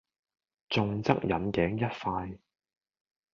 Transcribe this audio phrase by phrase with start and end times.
[0.67, 2.39] 重則引頸一快